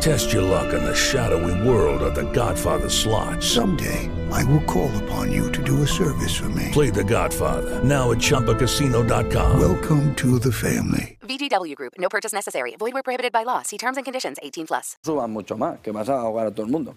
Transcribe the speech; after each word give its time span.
Test 0.00 0.32
your 0.32 0.42
luck 0.42 0.72
in 0.72 0.84
the 0.84 0.94
shadowy 0.94 1.68
world 1.68 2.02
of 2.02 2.14
The 2.14 2.30
Godfather 2.32 2.88
slot. 2.88 3.42
Someday, 3.42 4.08
I 4.30 4.44
will 4.44 4.62
call 4.64 4.90
upon 5.04 5.32
you 5.32 5.50
to 5.52 5.62
do 5.62 5.82
a 5.82 5.86
service 5.86 6.34
for 6.34 6.48
me. 6.50 6.70
Play 6.72 6.90
The 6.90 7.04
Godfather 7.04 7.82
now 7.82 8.12
at 8.12 8.18
ChumbaCasino.com. 8.18 9.58
Welcome 9.60 10.14
to 10.16 10.38
the 10.38 10.52
family. 10.52 11.18
VGW 11.22 11.74
Group. 11.74 11.94
No 11.98 12.08
purchase 12.08 12.32
necessary. 12.32 12.76
Void 12.78 12.92
where 12.94 13.02
prohibited 13.02 13.32
by 13.32 13.42
law. 13.44 13.62
See 13.62 13.78
terms 13.78 13.96
and 13.96 14.04
conditions. 14.04 14.38
18 14.42 14.66
plus. 14.66 14.96
suban 15.04 15.30
mucho 15.32 15.56
más, 15.56 15.80
que 15.80 15.90
vas 15.92 16.08
a 16.08 16.20
ahogar 16.20 16.46
a 16.46 16.50
todo 16.50 16.66
el 16.66 16.72
mundo. 16.72 16.94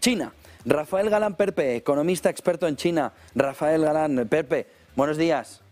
China. 0.00 0.32
Rafael 0.66 1.08
Galán 1.08 1.36
Perpe, 1.36 1.76
economista 1.76 2.28
experto 2.28 2.66
en 2.66 2.76
China. 2.76 3.12
Rafael 3.34 3.82
Galán 3.82 4.28
Perpe, 4.28 4.66
buenos 4.94 5.16
días. 5.16 5.62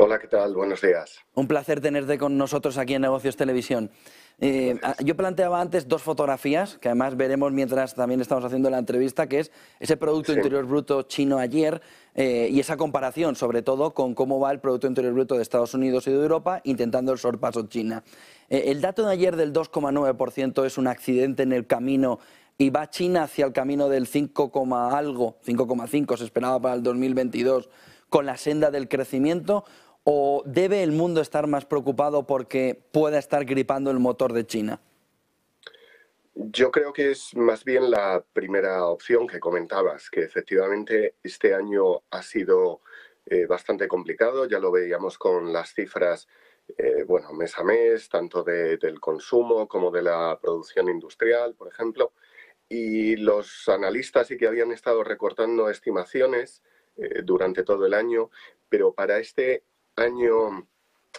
Hola, 0.00 0.20
¿qué 0.20 0.28
tal? 0.28 0.54
Buenos 0.54 0.80
días. 0.80 1.18
Un 1.34 1.48
placer 1.48 1.80
tenerte 1.80 2.18
con 2.18 2.38
nosotros 2.38 2.78
aquí 2.78 2.94
en 2.94 3.02
Negocios 3.02 3.34
Televisión. 3.36 3.90
Eh, 4.38 4.78
yo 5.04 5.16
planteaba 5.16 5.60
antes 5.60 5.88
dos 5.88 6.02
fotografías, 6.02 6.78
que 6.78 6.86
además 6.86 7.16
veremos 7.16 7.50
mientras 7.50 7.96
también 7.96 8.20
estamos 8.20 8.44
haciendo 8.44 8.70
la 8.70 8.78
entrevista, 8.78 9.26
que 9.26 9.40
es 9.40 9.50
ese 9.80 9.96
Producto 9.96 10.30
Sí. 10.30 10.38
Interior 10.38 10.66
Bruto 10.66 11.02
chino 11.02 11.38
ayer 11.38 11.82
eh, 12.14 12.48
y 12.48 12.60
esa 12.60 12.76
comparación, 12.76 13.34
sobre 13.34 13.62
todo, 13.62 13.92
con 13.92 14.14
cómo 14.14 14.38
va 14.38 14.52
el 14.52 14.60
Producto 14.60 14.86
Interior 14.86 15.14
Bruto 15.14 15.34
de 15.34 15.42
Estados 15.42 15.74
Unidos 15.74 16.06
y 16.06 16.12
de 16.12 16.18
Europa, 16.22 16.60
intentando 16.62 17.10
el 17.10 17.18
sorpaso 17.18 17.66
China. 17.66 18.04
Eh, 18.50 18.66
el 18.66 18.80
dato 18.80 19.04
de 19.04 19.12
ayer 19.12 19.34
del 19.34 19.52
2,9% 19.52 20.64
es 20.64 20.78
un 20.78 20.86
accidente 20.86 21.42
en 21.42 21.52
el 21.52 21.66
camino 21.66 22.20
y 22.56 22.70
va 22.70 22.88
China 22.88 23.24
hacia 23.24 23.46
el 23.46 23.52
camino 23.52 23.88
del 23.88 24.06
5, 24.06 24.52
coma 24.52 24.96
algo, 24.96 25.38
5,5 25.44 26.16
se 26.16 26.22
esperaba 26.22 26.60
para 26.60 26.76
el 26.76 26.84
2022, 26.84 27.68
con 28.08 28.24
la 28.24 28.36
senda 28.38 28.70
del 28.70 28.88
crecimiento, 28.88 29.64
o 30.10 30.42
debe 30.46 30.82
el 30.82 30.92
mundo 30.92 31.20
estar 31.20 31.46
más 31.46 31.66
preocupado 31.66 32.26
porque 32.26 32.80
pueda 32.92 33.18
estar 33.18 33.44
gripando 33.44 33.90
el 33.90 33.98
motor 33.98 34.32
de 34.32 34.46
China? 34.46 34.80
Yo 36.34 36.70
creo 36.70 36.94
que 36.94 37.10
es 37.10 37.36
más 37.36 37.62
bien 37.62 37.90
la 37.90 38.24
primera 38.32 38.86
opción 38.86 39.26
que 39.26 39.38
comentabas, 39.38 40.08
que 40.08 40.22
efectivamente 40.22 41.16
este 41.22 41.54
año 41.54 42.04
ha 42.10 42.22
sido 42.22 42.80
eh, 43.26 43.44
bastante 43.44 43.86
complicado, 43.86 44.46
ya 44.46 44.58
lo 44.58 44.72
veíamos 44.72 45.18
con 45.18 45.52
las 45.52 45.74
cifras, 45.74 46.26
eh, 46.78 47.04
bueno, 47.06 47.34
mes 47.34 47.58
a 47.58 47.62
mes, 47.62 48.08
tanto 48.08 48.42
de- 48.42 48.78
del 48.78 48.98
consumo 49.00 49.68
como 49.68 49.90
de 49.90 50.00
la 50.00 50.38
producción 50.40 50.88
industrial, 50.88 51.54
por 51.54 51.68
ejemplo, 51.68 52.12
y 52.66 53.16
los 53.16 53.68
analistas 53.68 54.28
sí 54.28 54.38
que 54.38 54.46
habían 54.46 54.72
estado 54.72 55.04
recortando 55.04 55.68
estimaciones 55.68 56.62
eh, 56.96 57.20
durante 57.22 57.62
todo 57.62 57.84
el 57.84 57.92
año, 57.92 58.30
pero 58.70 58.94
para 58.94 59.18
este 59.18 59.64
año 59.98 60.68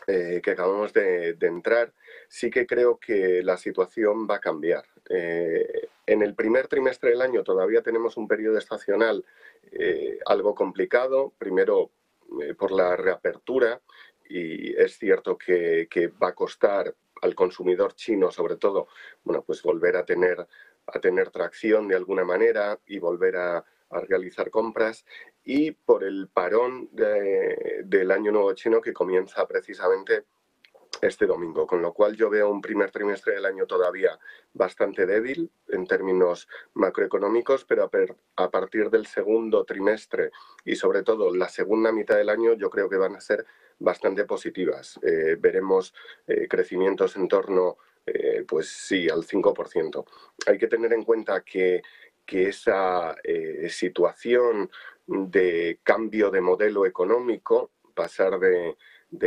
eh, 0.08 0.42
que 0.44 0.52
acabamos 0.52 0.94
de, 0.94 1.38
entrar, 1.42 1.94
sí 2.28 2.50
que 2.50 2.66
creo 2.66 2.98
que 2.98 3.44
la 3.44 3.58
situación 3.58 4.28
va 4.28 4.36
a 4.36 4.40
cambiar. 4.40 4.86
Eh, 5.10 5.90
en 6.06 6.22
el 6.22 6.36
primer 6.36 6.68
trimestre 6.68 7.12
del 7.12 7.22
año 7.22 7.44
todavía 7.44 7.82
tenemos 7.82 8.18
un 8.18 8.28
periodo 8.28 8.58
estacional 8.58 9.24
eh, 9.72 10.20
algo 10.26 10.56
complicado, 10.56 11.34
primero 11.38 11.92
por 12.58 12.72
la 12.72 12.96
reapertura, 12.96 13.82
y 14.30 14.76
es 14.76 14.98
cierto 15.00 15.36
que, 15.36 15.88
que 15.90 16.08
va 16.08 16.30
a 16.30 16.36
costar 16.36 16.96
al 17.22 17.34
consumidor 17.34 17.96
chino, 17.96 18.32
sobre 18.32 18.56
todo, 18.56 18.88
bueno, 19.24 19.44
pues 19.44 19.64
volver 19.64 19.98
a 19.98 20.06
tener, 20.06 20.48
a 20.86 21.00
tener 21.00 21.32
tracción 21.32 21.88
de 21.88 21.96
alguna 21.96 22.24
manera 22.24 22.80
y 22.86 23.00
volver 23.00 23.36
a, 23.38 23.66
a 23.90 24.02
realizar 24.02 24.50
compras 24.50 25.06
y 25.44 25.72
por 25.72 26.04
el 26.04 26.28
parón 26.28 26.90
de- 26.92 27.82
del 27.86 28.12
año 28.12 28.32
nuevo 28.32 28.54
chino 28.54 28.82
que 28.82 28.94
comienza 28.94 29.48
precisamente 29.48 30.26
este 31.02 31.26
domingo, 31.26 31.66
con 31.66 31.82
lo 31.82 31.94
cual 31.94 32.16
yo 32.16 32.30
veo 32.30 32.50
un 32.50 32.62
primer 32.62 32.92
trimestre 32.92 33.36
del 33.36 33.46
año 33.46 33.66
todavía 33.66 34.20
bastante 34.54 35.06
débil 35.06 35.50
en 35.70 35.86
términos 35.88 36.48
macroeconómicos, 36.74 37.66
pero 37.66 37.90
a, 38.36 38.50
partir 38.50 38.90
del 38.90 39.06
segundo 39.06 39.64
trimestre 39.64 40.32
y 40.66 40.76
sobre 40.76 41.04
todo 41.04 41.34
la 41.34 41.48
segunda 41.48 41.92
mitad 41.92 42.18
del 42.18 42.30
año 42.30 42.54
yo 42.54 42.70
creo 42.70 42.90
que 42.90 42.98
van 42.98 43.16
a 43.16 43.22
ser 43.22 43.46
bastante 43.78 44.26
positivas. 44.26 45.00
Eh, 45.04 45.38
veremos 45.40 45.94
eh, 46.28 46.48
crecimientos 46.50 47.16
en 47.16 47.28
torno, 47.30 47.78
eh, 48.06 48.44
pues 48.48 48.68
sí, 48.70 49.10
al 49.10 49.24
5%. 49.24 50.06
Hay 50.48 50.58
que 50.58 50.68
tener 50.68 50.92
en 50.92 51.04
cuenta 51.04 51.42
que, 51.42 51.82
que 52.30 52.50
esa 52.50 53.16
eh, 53.24 53.70
situación 53.70 54.70
de 55.08 55.80
cambio 55.82 56.30
de 56.30 56.42
modelo 56.42 56.86
económico, 56.86 57.72
pasar 57.96 58.40
de, 58.40 58.76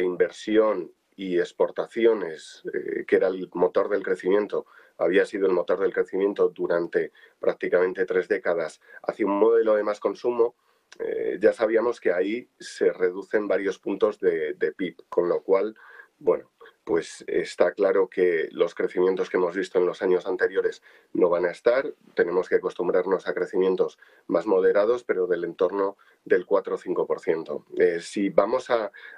inversión 0.01 0.93
y 1.17 1.41
exportaciones, 1.41 2.63
eh, 2.73 3.05
que 3.05 3.17
era 3.17 3.27
el 3.27 3.51
motor 3.55 3.89
del 3.89 4.05
crecimiento, 4.05 4.67
había 4.99 5.27
sido 5.27 5.49
el 5.49 5.53
motor 5.53 5.81
del 5.81 5.93
crecimiento 5.93 6.51
durante 6.51 7.11
prácticamente 7.41 8.07
tres 8.07 8.29
décadas, 8.29 8.81
hacia 9.03 9.27
un 9.27 9.37
modelo 9.37 9.75
de 9.75 9.83
más 9.83 9.99
consumo, 9.99 10.55
eh, 11.01 11.39
ya 11.41 11.53
sabíamos 11.53 12.01
que 12.01 12.13
ahí 12.13 12.49
se 12.61 12.93
reducen 12.93 13.49
varios 13.49 13.81
puntos 13.81 14.21
de, 14.21 14.55
de 14.55 14.71
PIB, 14.71 15.07
con 15.09 15.29
lo 15.29 15.43
cual, 15.43 15.75
bueno, 16.19 16.52
pues 16.85 17.25
está 17.27 17.73
claro 17.73 18.09
que 18.09 18.49
los 18.51 18.75
crecimientos 18.75 19.31
que 19.31 19.37
hemos 19.37 19.55
visto 19.55 19.79
en 19.79 19.87
los 19.87 20.03
años 20.03 20.27
anteriores 20.27 20.83
no 21.13 21.29
van 21.29 21.45
a 21.45 21.51
estar. 21.51 21.95
Tenemos 22.15 22.49
que 22.49 22.57
acostumbrarnos 22.57 23.29
a 23.29 23.35
crecimientos 23.35 23.99
más 24.27 24.47
moderados, 24.47 25.05
pero 25.05 25.27
del 25.27 25.45
entorno 25.45 25.97
del 26.25 26.45
4 26.45 26.75
o 26.75 26.79
5%. 26.79 27.65
Eh, 27.79 28.01
si 28.01 28.31
vamos 28.31 28.69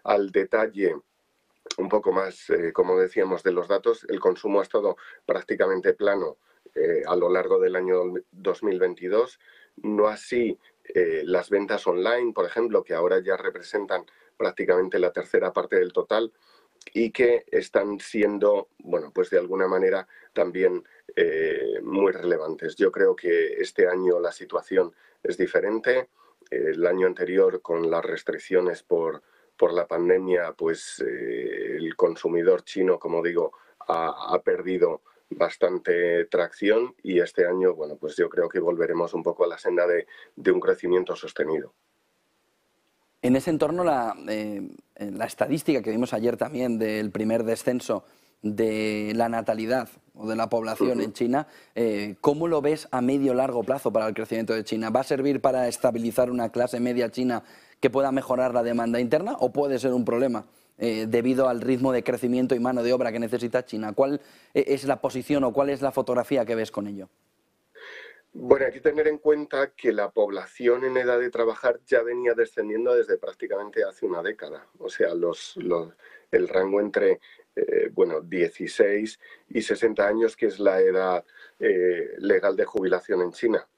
al 0.03 0.31
detalle 0.31 0.97
un 1.79 1.89
poco 1.89 2.13
más, 2.13 2.51
eh, 2.51 2.73
como 2.73 2.99
decíamos, 2.99 3.43
de 3.43 3.53
los 3.53 3.69
datos, 3.69 4.07
el 4.09 4.21
consumo 4.21 4.61
ha 4.61 4.63
estado 4.63 4.97
prácticamente 5.25 5.95
plano 5.95 6.37
eh, 6.75 7.03
a 7.07 7.17
lo 7.17 7.29
largo 7.31 7.59
del 7.59 7.77
año 7.77 8.03
2022. 8.33 9.39
No 9.77 10.09
así 10.09 10.59
eh, 10.85 11.23
las 11.25 11.51
ventas 11.51 11.87
online, 11.87 12.33
por 12.33 12.45
ejemplo, 12.45 12.85
que 12.85 12.95
ahora 12.95 13.21
ya 13.21 13.37
representan 13.37 14.05
prácticamente 14.37 14.99
la 14.99 15.13
tercera 15.13 15.53
parte 15.53 15.77
del 15.77 15.93
total 15.93 16.33
y 16.93 17.11
que 17.11 17.45
están 17.51 17.99
siendo, 18.01 18.69
bueno, 18.79 19.11
pues 19.15 19.31
de 19.31 19.39
alguna 19.39 19.67
manera 19.67 20.07
también 20.33 20.85
eh, 21.17 21.81
muy 21.83 22.13
relevantes. 22.13 22.77
Yo 22.77 22.91
creo 22.93 23.15
que 23.17 23.55
este 23.55 23.87
año 23.89 24.21
la 24.21 24.33
situación 24.33 24.93
es 25.23 25.37
diferente. 25.37 26.09
El 26.51 26.87
año 26.87 27.07
anterior, 27.07 27.63
con 27.63 27.91
las 27.91 28.05
restricciones 28.05 28.83
por, 28.83 29.23
por 29.57 29.73
la 29.73 29.87
pandemia, 29.87 30.53
pues 30.53 31.03
eh, 31.07 31.77
el 31.77 31.97
consumidor 31.97 32.65
chino, 32.65 32.99
como 32.99 33.23
digo, 33.23 33.53
ha, 33.89 34.35
ha 34.35 34.43
perdido 34.43 35.03
bastante 35.31 36.27
tracción 36.27 36.95
y 37.03 37.21
este 37.21 37.47
año, 37.47 37.75
bueno, 37.75 37.97
pues 37.97 38.17
yo 38.17 38.29
creo 38.29 38.49
que 38.49 38.61
volveremos 38.61 39.15
un 39.15 39.23
poco 39.23 39.45
a 39.45 39.49
la 39.49 39.59
senda 39.59 39.87
de, 39.87 40.07
de 40.37 40.51
un 40.53 40.61
crecimiento 40.61 41.17
sostenido. 41.17 41.75
En 43.25 43.37
ese 43.37 43.49
entorno, 43.49 43.85
la, 43.85 44.15
eh, 44.29 44.69
la 44.99 45.25
estadística 45.25 45.81
que 45.81 45.91
vimos 45.91 46.13
ayer 46.13 46.37
también 46.37 46.79
del 46.79 47.11
primer 47.11 47.43
descenso 47.43 48.05
de 48.43 49.13
la 49.17 49.31
natalidad 49.31 49.89
o 50.15 50.29
de 50.29 50.37
la 50.37 50.51
población 50.51 51.01
en 51.01 51.15
China, 51.15 51.47
eh, 51.75 52.17
¿cómo 52.21 52.49
lo 52.49 52.61
ves 52.61 52.87
a 52.91 53.01
medio 53.01 53.33
largo 53.33 53.63
plazo 53.63 53.91
para 53.91 54.07
el 54.07 54.13
crecimiento 54.13 54.53
de 54.53 54.63
China? 54.63 54.91
¿Va 54.91 55.01
a 55.01 55.05
servir 55.05 55.41
para 55.41 55.69
estabilizar 55.69 56.31
una 56.31 56.51
clase 56.51 56.81
media 56.81 57.11
china 57.11 57.43
que 57.81 57.89
pueda 57.89 58.13
mejorar 58.13 58.53
la 58.53 58.63
demanda 58.63 59.01
interna 59.01 59.37
o 59.41 59.55
puede 59.55 59.79
ser 59.79 59.95
un 59.95 60.05
problema 60.05 60.45
eh, 60.77 61.07
debido 61.09 61.49
al 61.49 61.63
ritmo 61.63 61.93
de 61.93 62.05
crecimiento 62.05 62.55
y 62.55 62.61
mano 62.61 62.83
de 62.83 62.93
obra 62.93 63.11
que 63.11 63.21
necesita 63.21 63.65
China? 63.65 63.95
¿Cuál 63.95 64.21
eh, 64.53 64.65
es 64.67 64.85
la 64.85 65.01
posición 65.01 65.45
o 65.45 65.53
cuál 65.55 65.71
es 65.71 65.81
la 65.81 65.93
fotografía 65.93 66.45
que 66.45 66.57
ves 66.57 66.71
con 66.71 66.89
ello? 66.89 67.09
Bueno, 68.37 68.67
hay 68.67 68.73
que 68.73 68.81
tener 68.81 69.07
en 69.07 69.19
cuenta 69.19 69.71
que 69.77 69.93
la 69.93 70.11
población 70.11 70.85
en 70.85 70.97
edad 70.97 71.21
de 71.21 71.31
trabajar 71.31 71.79
ya 71.87 72.03
venía 72.03 72.35
descendiendo 72.35 72.93
desde 72.93 73.17
prácticamente 73.17 73.85
hace 73.85 74.07
una 74.07 74.23
década. 74.23 74.67
O 74.79 74.89
sea, 74.89 75.15
los, 75.15 75.57
los- 75.57 75.93
el 76.33 76.49
rango 76.49 76.81
entre 76.81 77.21
eh, 77.55 77.91
bueno, 77.93 78.21
16 78.21 79.21
y 79.51 79.63
60 79.63 80.09
años, 80.09 80.37
que 80.37 80.47
es 80.47 80.59
la 80.59 80.81
edad 80.81 81.25
eh, 81.61 82.15
legal 82.19 82.57
de 82.57 82.65
jubilación 82.65 83.23
en 83.23 83.31
China. 83.31 83.69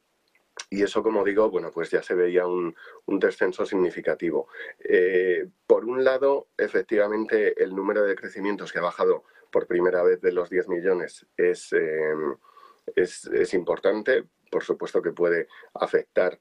Y 0.70 0.82
eso, 0.82 1.02
como 1.02 1.22
digo, 1.22 1.50
bueno, 1.50 1.70
pues 1.70 1.90
ya 1.90 2.02
se 2.02 2.14
veía 2.14 2.46
un, 2.46 2.74
descenso 3.06 3.66
significativo. 3.66 4.48
Eh, 4.82 5.46
por 5.66 5.84
un 5.84 6.02
lado, 6.02 6.48
efectivamente, 6.56 7.62
el 7.62 7.76
número 7.76 8.04
de 8.04 8.16
crecimientos 8.16 8.72
que 8.72 8.78
ha 8.78 8.82
bajado 8.82 9.24
por 9.50 9.66
primera 9.66 10.02
vez 10.02 10.22
de 10.22 10.32
los 10.32 10.48
10 10.48 10.68
millones 10.68 11.26
es, 11.36 11.74
es, 12.94 13.54
importante. 13.54 14.24
Por 14.50 14.62
supuesto 14.62 15.02
que 15.02 15.12
puede 15.12 15.48
afectar 15.74 16.38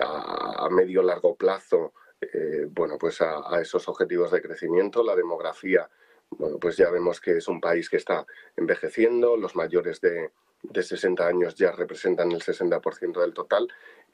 a, 0.00 0.68
medio 0.70 1.02
largo 1.02 1.34
plazo, 1.34 1.94
eh, 2.20 2.66
bueno, 2.70 2.96
pues 2.98 3.20
a, 3.20 3.54
a 3.54 3.60
esos 3.60 3.88
objetivos 3.88 4.30
de 4.30 4.42
crecimiento. 4.42 5.02
La 5.02 5.16
demografía 5.16 5.88
bueno, 6.30 6.58
pues 6.58 6.76
ya 6.76 6.90
vemos 6.90 7.20
que 7.20 7.38
es 7.38 7.48
un 7.48 7.60
país 7.60 7.88
que 7.88 7.96
está 7.96 8.26
envejeciendo, 8.56 9.36
los 9.36 9.56
mayores 9.56 10.00
de, 10.00 10.30
de 10.62 10.82
60 10.82 11.26
años 11.26 11.54
ya 11.54 11.72
representan 11.72 12.32
el 12.32 12.42
60% 12.42 13.20
del 13.20 13.32
total 13.32 13.68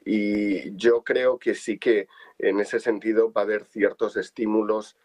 y 0.05 0.77
yo 0.77 1.03
creo 1.03 1.39
que 1.39 1.55
sí 1.55 1.79
que 1.79 2.09
en 2.39 2.61
ese 2.61 2.79
sentido 2.79 3.33
va 3.33 3.43
a 3.43 3.45
haber 3.45 3.65
ciertos 3.65 4.17
estímulos 4.17 4.97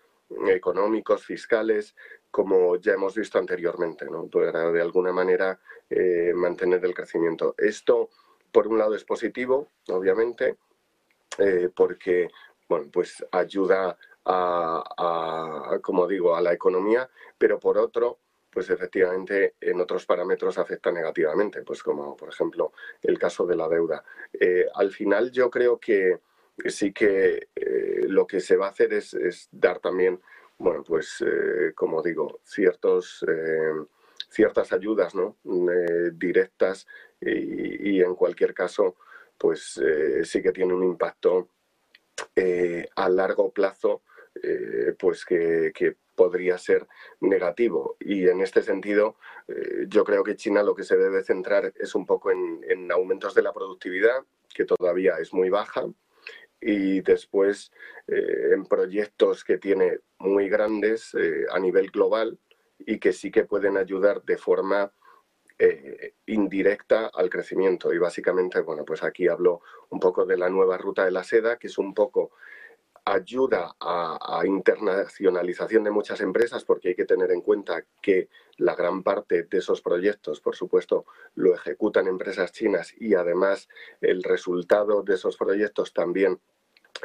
económicos, 0.48 1.26
fiscales, 1.26 1.96
como 2.32 2.76
ya 2.78 2.94
hemos 2.94 3.16
visto 3.16 3.40
anteriormente, 3.40 4.06
¿no? 4.06 4.28
para 4.28 4.72
de 4.72 4.82
alguna 4.82 5.12
manera 5.12 5.60
eh, 5.90 6.32
mantener 6.36 6.84
el 6.86 6.94
crecimiento. 6.94 7.56
Esto, 7.58 8.10
por 8.52 8.68
un 8.68 8.78
lado, 8.78 8.96
es 8.96 9.04
positivo, 9.04 9.70
obviamente, 9.88 10.58
eh, 11.38 11.70
porque 11.76 12.30
bueno, 12.68 12.90
pues 12.92 13.26
ayuda 13.32 13.98
a, 14.26 15.80
como 15.82 16.08
digo, 16.08 16.36
a 16.36 16.42
la 16.42 16.54
economía, 16.54 17.10
pero 17.36 17.60
por 17.60 17.80
otro, 17.80 18.20
pues 18.52 18.70
efectivamente 18.70 19.56
en 19.60 19.82
otros 19.82 20.06
parámetros 20.06 20.60
afecta 20.60 20.92
negativamente, 20.92 21.64
pues 21.64 21.82
como 21.82 22.16
por 22.16 22.30
ejemplo 22.30 22.74
el 23.02 23.18
caso 23.18 23.48
de 23.48 23.56
la 23.56 23.68
deuda. 23.68 24.04
Eh, 24.34 24.68
al 24.76 24.92
final 24.92 25.32
yo 25.32 25.50
creo 25.50 25.80
que 25.80 26.20
sí 26.66 26.94
que 26.94 27.48
lo 28.08 28.28
que 28.28 28.40
se 28.40 28.58
va 28.58 28.68
a 28.68 28.70
hacer 28.70 28.94
es, 28.94 29.50
dar 29.52 29.80
también, 29.80 30.20
bueno, 30.60 30.84
pues 30.84 31.24
eh, 31.26 31.74
como 31.74 32.04
digo, 32.04 32.40
ciertos, 32.44 33.26
ciertas 34.30 34.72
ayudas 34.72 35.16
¿no? 35.16 35.38
directas 36.14 36.86
y, 37.20 38.02
en 38.02 38.16
cualquier 38.16 38.54
caso, 38.54 38.96
pues 39.38 39.80
sí 40.24 40.42
que 40.42 40.52
tiene 40.52 40.74
un 40.74 40.84
impacto 40.84 41.50
a 42.96 43.10
largo 43.10 43.52
plazo 43.52 44.04
eh, 44.44 44.96
pues 44.98 45.26
que, 45.26 45.98
podría 46.16 46.58
ser 46.58 46.86
negativo. 47.22 47.96
Y 47.98 48.28
en 48.28 48.42
este 48.42 48.62
sentido, 48.62 49.16
eh, 49.48 49.86
yo 49.88 50.04
creo 50.04 50.22
que 50.22 50.36
China 50.36 50.64
lo 50.64 50.76
que 50.76 50.84
se 50.84 50.98
debe 50.98 51.24
centrar 51.24 51.72
es 51.78 51.96
un 51.96 52.06
poco 52.06 52.30
en, 52.30 52.92
aumentos 52.92 53.34
de 53.34 53.42
la 53.42 53.54
productividad, 53.54 54.26
que 54.54 54.66
todavía 54.66 55.14
es 55.22 55.34
muy 55.34 55.50
baja, 55.50 55.86
y 56.62 57.02
después 57.02 57.72
eh, 58.08 58.54
en 58.54 58.66
proyectos 58.66 59.44
que 59.44 59.58
tiene 59.58 60.00
muy 60.20 60.50
grandes 60.50 61.16
a 61.52 61.60
nivel 61.60 61.92
global 61.92 62.38
y 62.80 63.00
que 63.00 63.14
sí 63.14 63.32
que 63.32 63.46
pueden 63.46 63.78
ayudar 63.78 64.24
de 64.24 64.38
forma 64.38 64.92
indirecta 66.26 67.08
al 67.14 67.30
crecimiento. 67.30 67.94
Y 67.94 67.98
básicamente, 67.98 68.62
bueno, 68.62 68.86
pues 68.86 69.04
aquí 69.04 69.28
hablo 69.28 69.62
un 69.90 70.00
poco 70.00 70.26
de 70.26 70.38
la 70.38 70.50
nueva 70.50 70.78
ruta 70.78 71.04
de 71.04 71.12
la 71.12 71.24
seda, 71.24 71.58
que 71.58 71.68
es 71.68 71.78
un 71.78 71.94
poco 71.94 72.32
ayuda 73.06 73.76
a, 73.80 74.42
internacionalización 74.46 75.84
de 75.84 75.92
muchas 75.92 76.22
empresas 76.22 76.64
porque 76.64 76.90
hay 76.90 76.96
que 76.96 77.06
tener 77.06 77.32
en 77.32 77.42
cuenta 77.42 77.84
que 78.02 78.30
la 78.58 78.76
gran 78.76 79.04
parte 79.04 79.44
de 79.44 79.58
esos 79.58 79.82
proyectos, 79.82 80.42
por 80.42 80.56
supuesto, 80.56 81.06
lo 81.36 81.54
ejecutan 81.54 82.08
empresas 82.08 82.52
chinas 82.52 82.94
y 82.98 83.16
además 83.16 83.68
el 84.02 84.24
resultado 84.24 85.04
de 85.04 85.16
esos 85.16 85.38
proyectos 85.38 85.94
también 85.94 86.40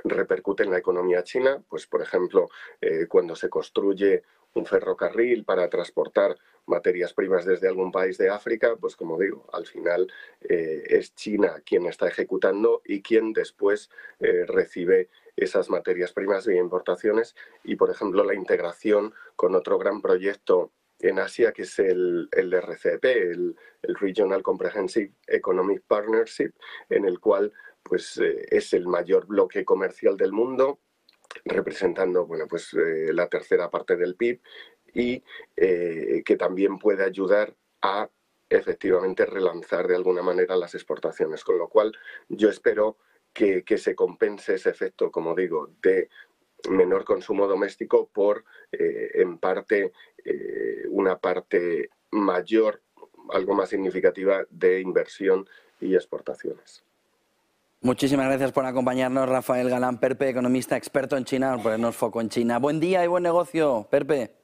repercute 0.05 0.64
en 0.64 0.70
la 0.70 0.79
economía 0.79 1.23
china. 1.23 1.62
Pues, 1.69 1.87
por 1.87 2.02
ejemplo, 2.02 2.49
eh, 2.81 3.06
cuando 3.08 3.37
se 3.37 3.49
construye 3.49 4.23
un 4.55 4.67
ferrocarril 4.67 5.44
para 5.44 5.69
transportar 5.69 6.37
materias 6.66 7.12
primas 7.12 7.44
desde 7.44 7.69
algún 7.69 7.93
país 7.93 8.19
de 8.19 8.31
África, 8.31 8.76
pues 8.76 8.96
como 8.96 9.19
digo, 9.19 9.46
al 9.52 9.66
final 9.66 10.12
eh, 10.40 10.82
es 10.88 11.14
China 11.14 11.62
quien 11.64 11.87
está 11.87 12.08
ejecutando 12.08 12.82
y 12.84 13.02
quien 13.02 13.32
después 13.32 13.90
eh, 14.20 14.44
recibe 14.46 15.08
esas 15.37 15.69
materias 15.69 16.12
primas 16.12 16.44
de 16.44 16.56
importaciones 16.56 17.34
y, 17.64 17.76
por 17.76 17.90
ejemplo, 17.90 18.25
la 18.25 18.34
integración 18.34 19.12
con 19.37 19.55
otro 19.55 19.78
gran 19.78 20.00
proyecto 20.00 20.72
en 21.00 21.19
Asia, 21.19 21.52
que 21.52 21.62
es 21.62 21.78
el, 21.78 22.28
el 22.32 22.52
RCP, 22.55 23.05
el, 23.05 23.56
Regional 23.82 24.43
Comprehensive 24.43 25.12
Economic 25.26 25.82
Partnership, 25.87 26.52
en 26.88 27.05
el 27.05 27.20
cual 27.20 27.52
pues, 27.82 28.16
eh, 28.16 28.46
es 28.50 28.72
el 28.72 28.87
mayor 28.87 29.26
bloque 29.26 29.62
comercial 29.62 30.16
del 30.16 30.32
mundo, 30.32 30.81
representando 31.44 32.26
bueno, 32.26 32.46
pues, 32.49 32.72
la 32.72 33.28
tercera 33.28 33.69
parte 33.69 33.96
del 33.96 34.14
PIB 34.14 34.40
y 34.94 35.23
eh, 35.56 36.23
que 36.25 36.37
también 36.37 36.79
puede 36.79 37.05
ayudar 37.05 37.55
a 37.82 38.08
efectivamente 38.49 39.26
relanzar 39.26 39.88
de 39.88 39.96
alguna 39.96 40.23
manera 40.23 40.56
las 40.56 40.75
exportaciones. 40.75 41.44
Con 41.44 41.58
lo 41.58 41.69
cual 41.69 41.93
yo 42.29 42.49
espero 42.49 42.96
que, 43.32 43.64
se 43.76 43.94
compense 43.94 44.55
ese 44.55 44.70
efecto, 44.70 45.11
como 45.11 45.35
digo, 45.35 45.70
de 45.82 46.08
menor 46.70 47.05
consumo 47.05 47.46
doméstico 47.46 48.08
por, 48.08 48.44
eh, 48.73 49.11
en 49.14 49.38
parte, 49.38 49.93
eh, 50.25 50.85
una 50.88 51.19
parte 51.19 51.90
mayor, 52.12 52.81
algo 53.31 53.55
más 53.55 53.69
significativa, 53.69 54.47
de 54.49 54.81
inversión 54.81 55.49
y 55.81 55.94
exportaciones. 55.94 56.85
Muchísimas 57.81 58.26
gracias 58.29 58.52
por 58.52 58.64
acompañarnos, 58.64 59.29
Rafael 59.29 59.69
Galán 59.69 60.00
Perpe, 60.00 60.31
economista 60.31 60.76
experto 60.76 61.19
en 61.19 61.25
China, 61.25 61.52
por 61.55 61.64
ponernos 61.64 61.97
foco 61.97 62.23
en 62.23 62.31
China. 62.31 62.58
Buen 62.58 62.81
día 62.81 63.05
y 63.05 63.08
buen 63.08 63.25
negocio, 63.25 63.87
Perpe. 63.90 64.44